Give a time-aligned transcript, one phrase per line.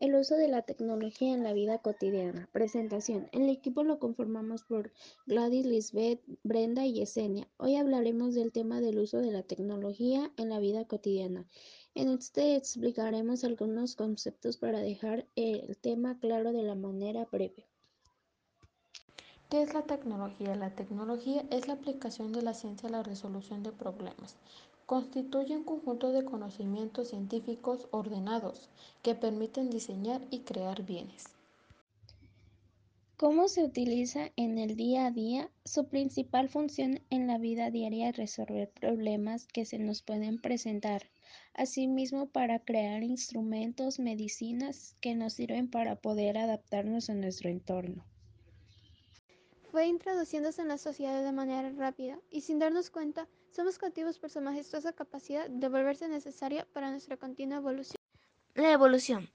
[0.00, 2.48] El uso de la tecnología en la vida cotidiana.
[2.52, 3.28] Presentación.
[3.32, 4.92] El equipo lo conformamos por
[5.26, 7.48] Gladys, Lisbeth, Brenda y Yesenia.
[7.56, 11.48] Hoy hablaremos del tema del uso de la tecnología en la vida cotidiana.
[11.96, 17.66] En este explicaremos algunos conceptos para dejar el tema claro de la manera breve.
[19.50, 20.54] ¿Qué es la tecnología?
[20.56, 24.36] La tecnología es la aplicación de la ciencia a la resolución de problemas.
[24.84, 28.68] Constituye un conjunto de conocimientos científicos ordenados
[29.02, 31.24] que permiten diseñar y crear bienes.
[33.16, 35.50] ¿Cómo se utiliza en el día a día?
[35.64, 41.04] Su principal función en la vida diaria es resolver problemas que se nos pueden presentar,
[41.54, 48.04] asimismo para crear instrumentos, medicinas que nos sirven para poder adaptarnos a nuestro entorno
[49.70, 54.30] fue introduciéndose en la sociedad de manera rápida y sin darnos cuenta, somos cautivos por
[54.30, 57.96] su majestuosa capacidad de volverse necesaria para nuestra continua evolución.
[58.54, 59.30] La evolución.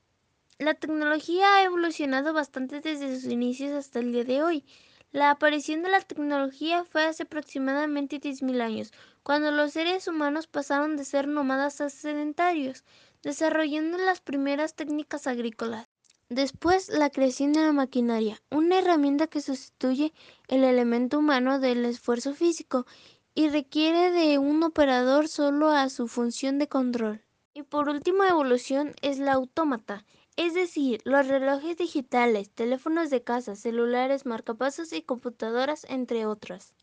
[0.60, 4.66] La tecnología ha evolucionado bastante desde sus inicios hasta el día de hoy.
[5.12, 8.91] La aparición de la tecnología fue hace aproximadamente 10.000 años,
[9.22, 12.84] cuando los seres humanos pasaron de ser nómadas a sedentarios,
[13.22, 15.88] desarrollando las primeras técnicas agrícolas.
[16.34, 20.13] Después, la creación de la maquinaria, una herramienta que sustituye
[20.48, 22.87] el elemento humano del esfuerzo físico
[23.35, 27.21] y requiere de un operador solo a su función de control.
[27.54, 33.55] Y por última evolución es la autómata, es decir, los relojes digitales, teléfonos de casa,
[33.55, 36.73] celulares, marcapasos y computadoras, entre otras.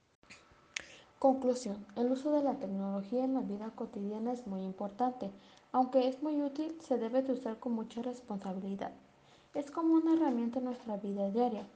[1.18, 1.84] Conclusión.
[1.96, 5.32] El uso de la tecnología en la vida cotidiana es muy importante.
[5.72, 8.92] Aunque es muy útil, se debe de usar con mucha responsabilidad.
[9.52, 11.66] Es como una herramienta en nuestra vida diaria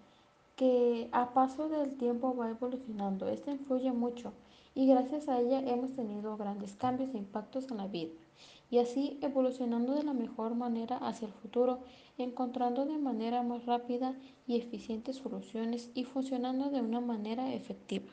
[0.54, 3.28] que a paso del tiempo va evolucionando.
[3.28, 4.32] Esta influye mucho
[4.76, 8.12] y gracias a ella hemos tenido grandes cambios e impactos en la vida
[8.70, 11.80] y así evolucionando de la mejor manera hacia el futuro,
[12.16, 14.14] encontrando de manera más rápida
[14.46, 18.06] y eficiente soluciones y funcionando de una manera efectiva.